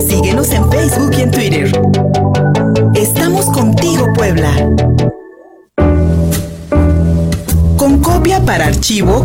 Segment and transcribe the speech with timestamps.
[0.00, 1.72] Síguenos en Facebook y en Twitter.
[2.94, 4.50] Estamos contigo, Puebla.
[7.76, 9.24] Con copia para archivo.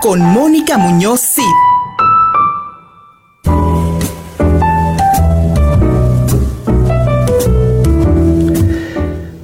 [0.00, 1.75] Con Mónica Muñoz Cid.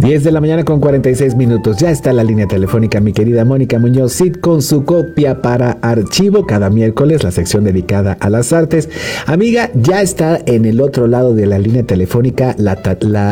[0.02, 1.76] 10 de la mañana con 46 minutos.
[1.76, 6.44] Ya está la línea telefónica mi querida Mónica Muñoz Cid con su copia para archivo
[6.44, 8.88] cada miércoles, la sección dedicada a las artes.
[9.26, 12.76] Amiga, ya está en el otro lado de la línea telefónica la,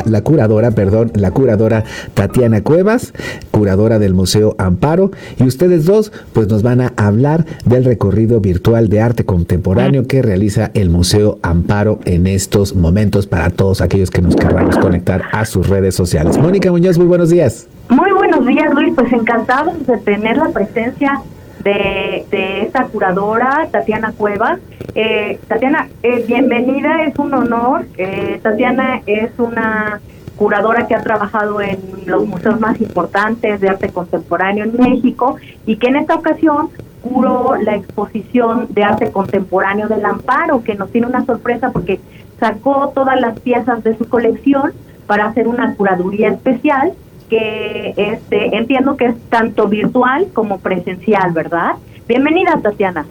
[0.06, 1.82] la, curadora, perdón, la curadora
[2.14, 3.14] Tatiana Cuevas,
[3.50, 5.10] curadora del Museo Amparo.
[5.40, 10.22] Y ustedes dos, pues nos van a hablar del recorrido virtual de arte contemporáneo que
[10.22, 15.44] realiza el Museo Amparo en estos momentos para todos aquellos que nos querramos conectar a
[15.46, 16.38] sus redes sociales.
[16.38, 17.66] Mónica Muñoz, muy buenos días.
[17.88, 18.92] Muy buenos días, Luis.
[18.94, 21.22] Pues encantados de tener la presencia
[21.64, 22.26] de,
[22.62, 24.58] esta curadora, Tatiana Cuevas.
[24.94, 27.86] Eh, Tatiana, eh, bienvenida, es un honor.
[27.96, 30.00] Eh, Tatiana es una
[30.36, 35.36] curadora que ha trabajado en los museos más importantes de arte contemporáneo en México
[35.66, 36.70] y que en esta ocasión
[37.02, 42.00] curó la exposición de arte contemporáneo del Amparo, que nos tiene una sorpresa porque
[42.38, 44.72] sacó todas las piezas de su colección
[45.10, 46.92] para hacer una curaduría especial
[47.28, 51.72] que este entiendo que es tanto virtual como presencial, ¿verdad?
[52.06, 53.04] Bienvenida, Tatiana.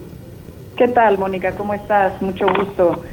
[0.77, 1.51] ¿Qué tal, Mónica?
[1.57, 2.21] ¿Cómo estás?
[2.21, 3.03] Mucho gusto.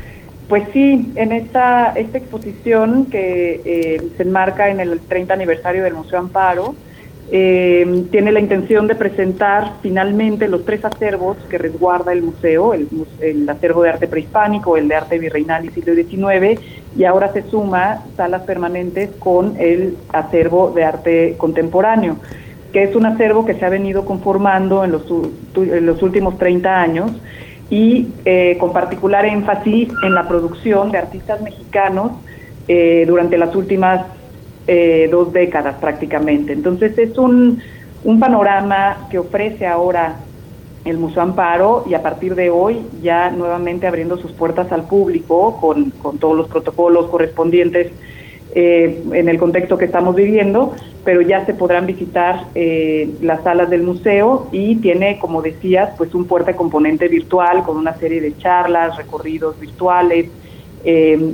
[0.49, 5.95] Pues sí, en esta, esta exposición que eh, se enmarca en el 30 aniversario del
[5.95, 6.77] Museo Amparo,
[7.33, 13.49] eh, tiene la intención de presentar finalmente los tres acervos que resguarda el museo, el,
[13.49, 16.61] acervo de arte prehispánico, el de arte virreinal y siglo XIX,
[16.97, 22.17] y ahora se suma salas permanentes con el acervo de arte contemporáneo,
[22.73, 27.13] que es un acervo que se ha venido conformando en los, últimos 30 años
[27.69, 32.13] y eh, con particular énfasis en la producción de artistas mexicanos
[32.69, 34.07] eh, durante las últimas
[34.67, 36.53] eh, dos décadas prácticamente.
[36.53, 37.61] Entonces es un
[38.21, 40.17] panorama que ofrece ahora
[40.87, 45.59] el Museo Amparo y a partir de hoy ya nuevamente abriendo sus puertas al público
[45.61, 47.93] con, con todos los protocolos correspondientes
[48.55, 50.75] eh, en el contexto que estamos viviendo,
[51.05, 56.15] pero ya se podrán visitar eh, las salas del museo y tiene, como decías, pues
[56.15, 60.31] un fuerte componente virtual con una serie de charlas, recorridos virtuales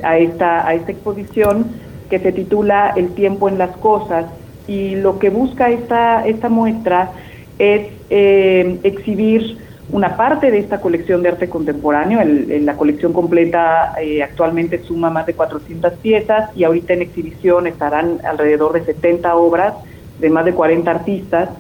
[0.03, 1.67] a, esta, a esta exposición
[2.09, 4.27] que se titula El tiempo en las cosas.
[4.67, 7.13] Y lo que busca esta, esta muestra
[7.59, 9.59] es eh, exhibir
[9.91, 12.21] una parte de esta colección de arte contemporáneo.
[12.25, 18.19] la colección completa eh, actualmente suma más de 400 piezas y ahorita en exhibición estarán
[18.25, 19.75] alrededor de 70 obras
[20.19, 21.51] de más de 40 artistas.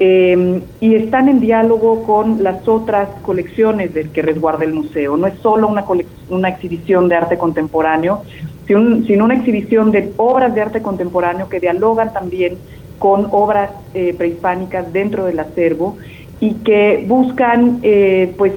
[0.00, 5.16] Eh, y están en diálogo con las otras colecciones del que resguarda el museo.
[5.16, 5.84] No es solo una,
[6.30, 8.22] una exhibición de arte contemporáneo,
[8.68, 12.58] sino una exhibición de obras de arte contemporáneo que dialogan también
[12.98, 15.96] con obras eh, prehispánicas dentro del acervo
[16.40, 18.52] y que buscan eh, pues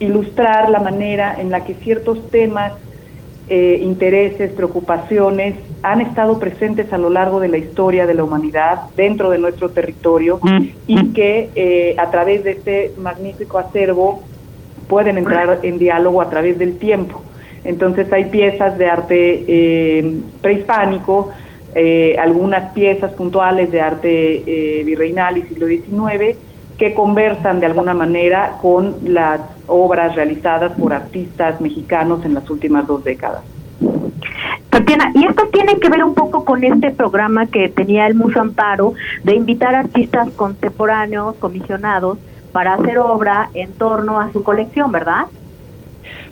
[0.00, 2.72] ilustrar la manera en la que ciertos temas,
[3.48, 8.82] eh, intereses, preocupaciones han estado presentes a lo largo de la historia de la humanidad
[8.96, 10.40] dentro de nuestro territorio
[10.86, 14.22] y que a través de este magnífico acervo
[14.88, 17.20] pueden entrar en diálogo a través del tiempo.
[17.64, 21.30] Entonces hay piezas de arte eh, prehispánico,
[21.74, 26.36] eh, algunas piezas puntuales de arte eh, virreinal y siglo XIX
[26.78, 32.86] que conversan de alguna manera con las obras realizadas por artistas mexicanos en las últimas
[32.86, 33.42] dos décadas.
[34.70, 38.42] Tatiana, y esto tiene que ver un poco con este programa que tenía el Museo
[38.42, 42.18] Amparo de invitar artistas contemporáneos, comisionados,
[42.50, 45.26] para hacer obra en torno a su colección, ¿verdad?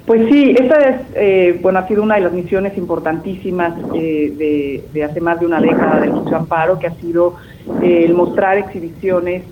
[0.07, 5.05] Pues sí, esta es, eh, bueno, ha sido una de las misiones importantísimas eh, de,
[5.05, 7.37] hace más de una década del Museo Amparo, que ha sido
[7.81, 9.45] eh, el mostrar exhibiciones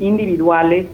[0.00, 0.86] individuales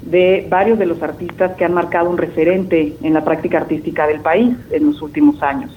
[0.00, 4.20] de varios de los artistas que han marcado un referente en la práctica artística del
[4.20, 5.70] país en los últimos años.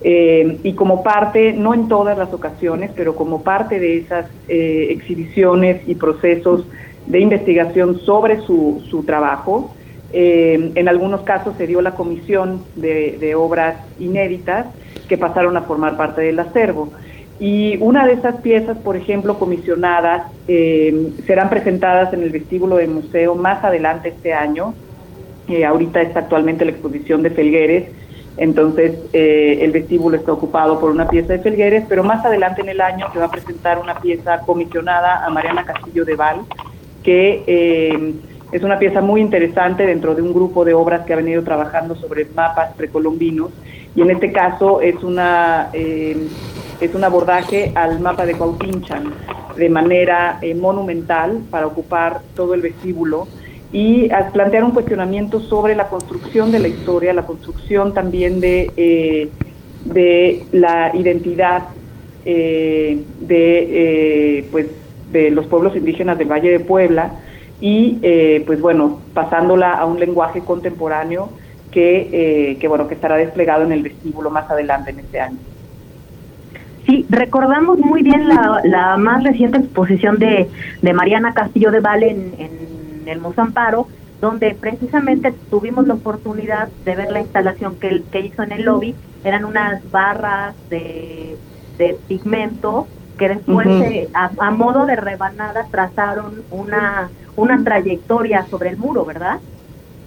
[0.00, 5.96] y como parte, no en todas las ocasiones, pero como parte de esas exhibiciones y
[5.96, 6.64] procesos
[7.06, 9.74] de investigación sobre su, su trabajo,
[10.12, 14.66] eh, en algunos casos se dio la comisión de, obras inéditas
[15.06, 16.90] que pasaron a formar parte del acervo.
[17.40, 22.90] Y una de esas piezas, por ejemplo, comisionadas, eh, serán presentadas en el vestíbulo del
[22.90, 24.74] museo más adelante este año.
[25.46, 27.90] Eh, ahorita está actualmente la exposición de Felgueres,
[28.36, 32.80] entonces el vestíbulo está ocupado por una pieza de Felgueres, pero más adelante en el
[32.80, 36.42] año se va a presentar una pieza comisionada a Mariana Castillo de Val,
[37.02, 38.14] que
[38.50, 41.94] Es una pieza muy interesante dentro de un grupo de obras que ha venido trabajando
[41.96, 43.50] sobre mapas precolombinos.
[43.94, 46.16] Y en este caso es una eh,
[46.80, 49.12] es un abordaje al mapa de Cuautinchan
[49.56, 53.28] de manera eh, monumental para ocupar todo el vestíbulo
[53.70, 59.28] y plantear un cuestionamiento sobre la construcción de la historia, la construcción también de, eh,
[59.84, 61.64] de la identidad
[62.24, 63.04] de,
[64.50, 64.66] pues,
[65.12, 67.12] de los pueblos indígenas del Valle de Puebla
[67.60, 67.98] y
[68.46, 71.30] pues bueno, pasándola a un lenguaje contemporáneo
[71.70, 75.38] que, que, bueno, que estará desplegado en el vestíbulo más adelante en este año.
[76.86, 80.48] Sí, recordamos muy bien la, la más reciente exposición de,
[80.80, 83.88] de Mariana Castillo de Valle en, en el Mozamparo,
[84.22, 88.94] donde precisamente tuvimos la oportunidad de ver la instalación que, que hizo en el lobby.
[89.22, 91.36] Eran unas barras de,
[91.76, 92.86] de pigmento
[93.18, 93.66] que después,
[94.14, 99.40] a, a, modo de rebanada, trazaron una, una trayectoria sobre el muro, ¿verdad?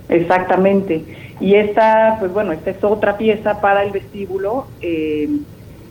[0.09, 1.05] Exactamente.
[1.39, 4.67] Y esta, pues bueno, esta es otra pieza para el vestíbulo.
[4.81, 5.29] Eh,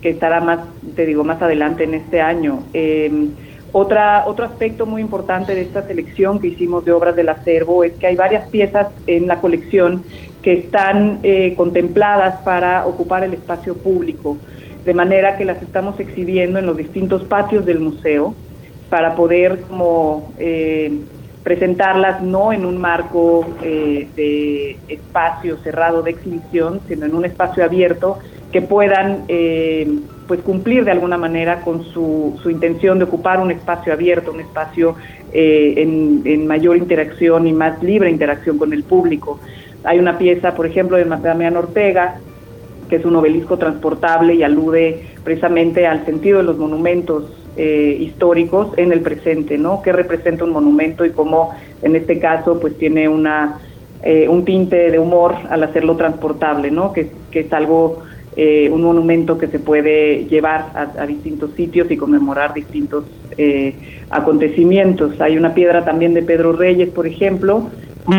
[0.01, 0.59] que estará más,
[0.95, 2.63] te digo, más adelante en este año.
[2.73, 3.29] Eh,
[3.71, 7.93] otra, otro aspecto muy importante de esta selección que hicimos de obras del acervo es
[7.93, 10.03] que hay varias piezas en la colección
[10.41, 14.37] que están eh, contempladas para ocupar el espacio público,
[14.85, 18.33] de manera que las estamos exhibiendo en los distintos patios del museo
[18.89, 20.91] para poder como eh,
[21.43, 27.63] presentarlas no en un marco eh, de espacio cerrado de exhibición, sino en un espacio
[27.63, 28.19] abierto
[28.51, 29.87] que puedan eh,
[30.27, 34.41] pues cumplir de alguna manera con su, su, intención de ocupar un espacio abierto, un
[34.41, 34.95] espacio
[35.33, 39.39] eh, en, en, mayor interacción y más libre interacción con el público.
[39.83, 42.19] Hay una pieza, por ejemplo, de Damián Ortega,
[42.91, 47.23] que es un obelisco transportable y alude precisamente al sentido de los monumentos
[47.55, 49.81] eh, históricos en el presente, ¿no?
[49.81, 53.59] ¿Qué representa un monumento y cómo en este caso pues tiene una
[54.03, 56.91] eh, un tinte de humor al hacerlo transportable, ¿no?
[56.91, 58.03] Que, es algo
[58.35, 63.05] eh, un monumento que se puede llevar a, a distintos sitios y conmemorar distintos
[63.37, 63.73] eh,
[64.09, 65.21] acontecimientos.
[65.21, 67.69] Hay una piedra también de Pedro Reyes, por ejemplo.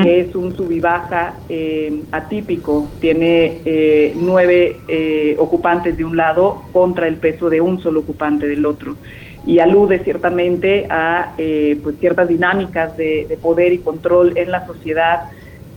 [0.02, 7.06] Que es un subibaja eh, atípico, tiene eh, nueve eh, ocupantes de un lado contra
[7.08, 8.96] el peso de un solo ocupante del otro.
[9.44, 14.66] Y alude ciertamente a eh, pues ciertas dinámicas de, de, poder y control en la
[14.66, 15.24] sociedad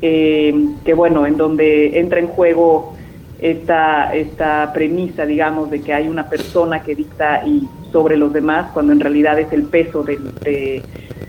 [0.02, 2.96] que bueno en donde entra en juego
[3.40, 8.72] esta, esta premisa, digamos, de que hay una persona que dicta y sobre los demás,
[8.74, 10.82] cuando en realidad es el peso del, de,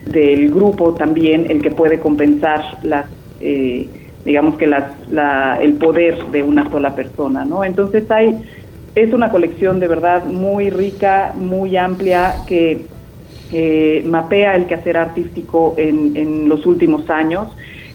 [0.07, 3.07] del grupo también el que puede compensar las,
[3.41, 3.89] eh,
[4.25, 7.65] digamos que las, la, el poder de una sola persona, ¿no?
[7.65, 8.41] Entonces hay,
[8.95, 12.87] es una colección de verdad muy rica, muy amplia, que
[14.05, 17.49] mapea el quehacer artístico en, en los últimos años,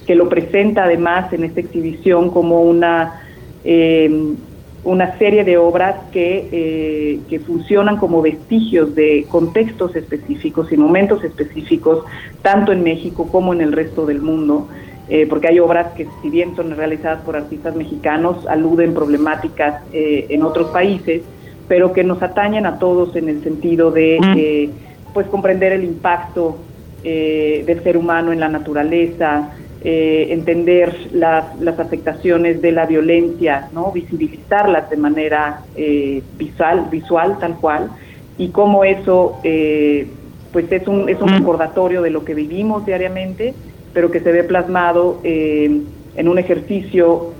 [0.05, 3.21] que lo presenta además en esta exhibición como una
[3.63, 4.33] eh,
[4.83, 11.23] una serie de obras que, eh, que funcionan como vestigios de contextos específicos y momentos
[11.23, 12.03] específicos,
[12.41, 14.67] tanto en México como en el resto del mundo,
[15.07, 20.25] eh, porque hay obras que, si bien son realizadas por artistas mexicanos, aluden problemáticas eh,
[20.29, 21.21] en otros países,
[21.67, 25.13] pero que nos atañen a todos en el sentido de mm.
[25.13, 26.57] pues comprender el impacto
[27.03, 29.49] del ser humano en la naturaleza,
[29.83, 33.91] eh, entender las, las, afectaciones de la violencia, ¿no?
[33.91, 37.89] visibilizarlas de manera eh, visual, visual tal cual,
[38.37, 40.07] y cómo eso eh,
[40.53, 43.55] pues es un, es un recordatorio de lo que vivimos diariamente,
[43.91, 47.33] pero que se ve plasmado en un ejercicio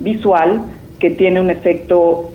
[0.00, 0.62] visual
[0.98, 2.30] que tiene un efecto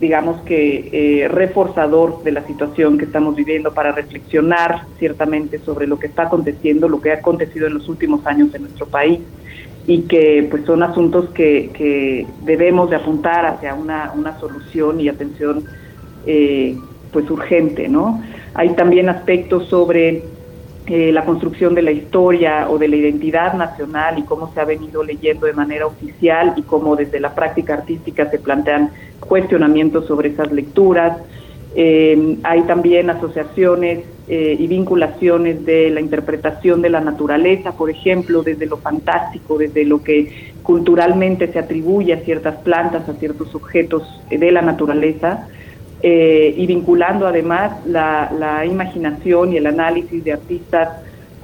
[0.00, 5.98] digamos que eh, reforzador de la situación que estamos viviendo para reflexionar ciertamente sobre lo
[5.98, 9.20] que está aconteciendo, lo que ha acontecido en los últimos años en nuestro país
[9.86, 15.08] y que pues son asuntos que, que debemos de apuntar hacia una, una solución y
[15.08, 15.64] atención
[16.26, 16.76] eh,
[17.12, 18.22] pues urgente, ¿no?
[18.54, 20.22] Hay también aspectos sobre
[20.86, 24.64] eh, la construcción de la historia o de la identidad nacional y cómo se ha
[24.64, 30.30] venido leyendo de manera oficial y cómo desde la práctica artística se plantean cuestionamientos sobre
[30.30, 31.18] esas lecturas.
[31.76, 38.42] Eh, hay también asociaciones eh, y vinculaciones de la interpretación de la naturaleza, por ejemplo,
[38.42, 44.02] desde lo fantástico, desde lo que culturalmente se atribuye a ciertas plantas, a ciertos objetos
[44.28, 45.46] de la naturaleza
[46.02, 50.88] eh, y vinculando además la, la, imaginación y el análisis de artistas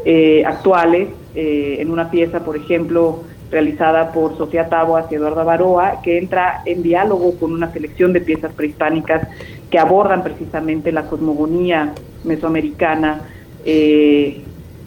[0.04, 6.00] eh, actuales eh, en una pieza, por ejemplo, realizada por Sofía Taboas y Eduardo Baroa,
[6.02, 9.28] que entra en diálogo con una selección de piezas prehispánicas
[9.70, 11.92] que abordan precisamente la cosmogonía
[12.24, 13.20] mesoamericana,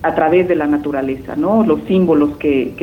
[0.01, 1.63] a través de la naturaleza, ¿no?
[1.63, 2.73] Los símbolos que,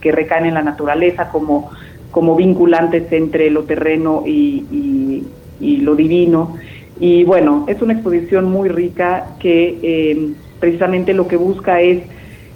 [0.00, 1.70] que, recaen en la naturaleza como,
[2.12, 5.24] como vinculantes entre lo terreno y, y,
[5.60, 6.56] lo divino.
[6.98, 12.02] Y bueno, es una exposición muy rica que eh, precisamente lo que busca es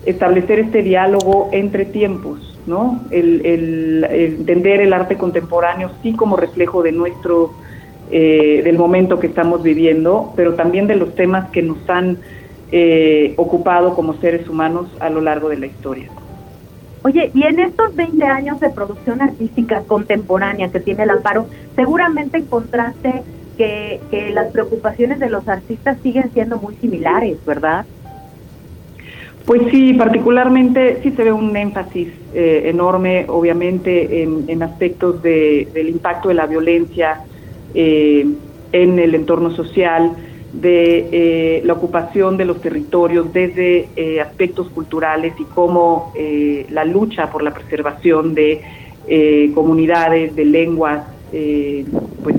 [0.05, 3.01] establecer este diálogo entre tiempos, ¿no?
[3.11, 7.53] El, el, entender el arte contemporáneo sí como reflejo de nuestro,
[8.11, 12.19] eh, del momento que estamos viviendo, pero también de los temas que nos han
[12.71, 16.11] eh, ocupado como seres humanos a lo largo de la historia.
[17.05, 21.47] Oye, y en estos 20 años de producción artística contemporánea que tiene el Amparo,
[21.77, 23.23] seguramente encontraste
[23.59, 27.85] que, que las preocupaciones de los artistas siguen siendo muy similares, ¿verdad?
[29.45, 35.91] Pues sí, particularmente sí se ve un énfasis eh, enorme, obviamente, en, aspectos de, del
[35.91, 37.21] impacto de la violencia
[37.75, 38.27] eh,
[38.73, 40.13] en el entorno social,
[40.61, 43.89] de eh, la ocupación de los territorios desde
[44.21, 46.13] aspectos culturales y cómo
[46.71, 48.61] la lucha por la preservación de
[49.55, 52.37] comunidades, de lenguas, pues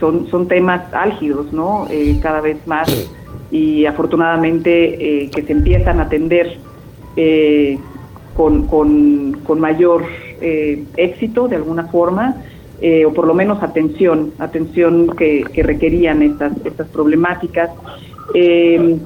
[0.00, 1.86] son, son temas álgidos, ¿no?
[2.22, 2.88] cada vez más.
[3.50, 6.58] Y afortunadamente eh, que se empiezan a atender
[7.16, 7.78] eh,
[8.36, 10.04] con, con, mayor
[10.40, 12.36] eh, éxito de alguna forma,
[13.06, 17.70] o por lo menos atención, atención que, requerían estas, estas problemáticas.
[18.34, 19.02] El,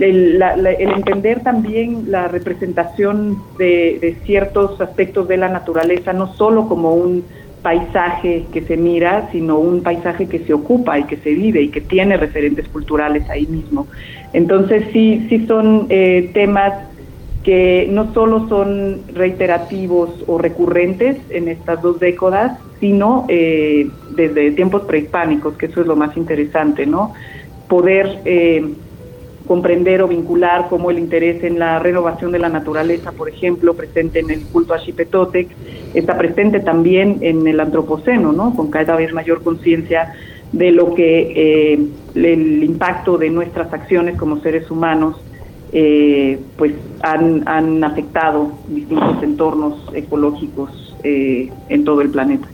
[0.00, 7.24] entender también la representación de, de ciertos aspectos de la naturaleza, no solo como un
[7.62, 11.68] paisaje que se mira, sino un paisaje que se ocupa y que se vive y
[11.68, 13.86] que tiene referentes culturales ahí mismo.
[14.32, 16.72] Entonces sí, sí son eh, temas
[17.42, 24.82] que no solo son reiterativos o recurrentes en estas dos décadas, sino eh, desde tiempos
[24.82, 27.12] prehispánicos, que eso es lo más interesante, ¿no?
[27.68, 28.64] Poder eh,
[29.46, 34.20] comprender o vincular cómo el interés en la renovación de la naturaleza, por ejemplo, presente
[34.20, 35.48] en el culto a Xipetotec,
[35.94, 38.54] está presente también en el antropoceno, ¿no?
[38.54, 40.14] Con cada vez mayor conciencia
[40.52, 41.78] de lo que eh,
[42.14, 45.16] el impacto de nuestras acciones como seres humanos
[45.72, 52.48] eh, pues han, han, afectado distintos entornos ecológicos en todo el planeta.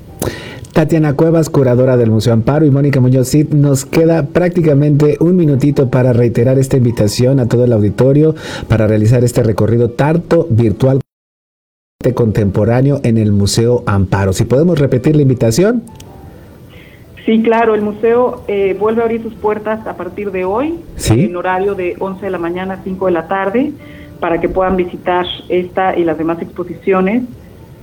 [0.74, 5.88] Tatiana Cuevas, curadora del Museo Amparo, y Mónica Muñoz Cid, nos queda prácticamente un minutito
[5.88, 8.34] para reiterar esta invitación a todo el auditorio
[8.66, 11.00] para realizar este recorrido tanto virtual
[12.16, 14.32] contemporáneo en el Museo Amparo.
[14.32, 15.84] Si podemos repetir la invitación.
[17.24, 21.36] Sí, claro, el museo eh, vuelve a abrir sus puertas a partir de hoy, en
[21.36, 23.72] horario de 11 de la mañana a 5 de la tarde,
[24.18, 27.22] para que puedan visitar esta y las demás exposiciones.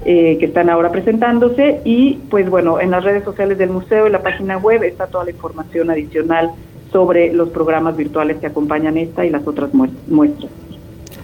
[0.03, 4.10] Eh, que están ahora presentándose y pues bueno, en las redes sociales del museo y
[4.10, 6.50] la página web está toda la información adicional
[6.91, 9.70] sobre los programas virtuales que acompañan esta y las otras
[10.08, 10.51] muestras.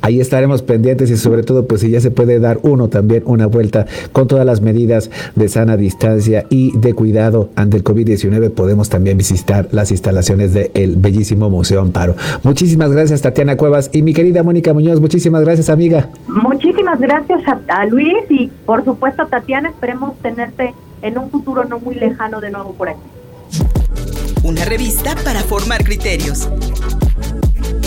[0.02, 3.48] Ahí estaremos pendientes y sobre todo pues si ya se puede dar uno también una
[3.48, 8.90] vuelta con todas las medidas de sana distancia y de cuidado ante el COVID-19 podemos
[8.90, 12.16] también visitar las instalaciones del bellísimo Museo Amparo.
[12.44, 16.10] Muchísimas gracias Tatiana Cuevas y mi querida Mónica Muñoz, muchísimas gracias amiga.
[16.28, 21.96] Muchísimas gracias a, Luis y por supuesto Tatiana, esperemos tenerte en un futuro no muy
[21.96, 23.00] lejano de nuevo por aquí.
[24.44, 26.50] Una revista para formar criterios.